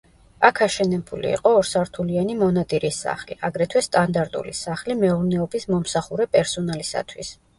[0.47, 7.31] აქ აშენებული იყო ორსართულიანი მონადირის სახლი, აგრეთვე სტანდარტული სახლი მეურნეობის მომსახურე პერსონალისათვის.